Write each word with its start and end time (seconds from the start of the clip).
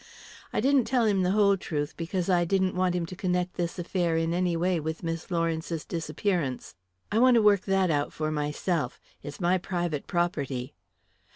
I 0.51 0.61
didn't 0.61 0.85
tell 0.85 1.05
him 1.05 1.21
the 1.21 1.29
whole 1.37 1.55
truth, 1.55 1.95
because 1.95 2.27
I 2.27 2.43
didn't 2.43 2.73
want 2.73 2.95
him 2.95 3.05
to 3.05 3.15
connect 3.15 3.53
this 3.53 3.77
affair 3.77 4.17
in 4.17 4.33
any 4.33 4.57
way 4.57 4.79
with 4.79 5.03
Miss 5.03 5.29
Lawrence's 5.29 5.85
disappearance. 5.85 6.73
I 7.11 7.19
want 7.19 7.35
to 7.35 7.41
work 7.43 7.65
that 7.65 7.91
out 7.91 8.11
for 8.11 8.31
myself 8.31 8.99
it's 9.21 9.39
my 9.39 9.59
private 9.59 10.07
property." 10.07 10.73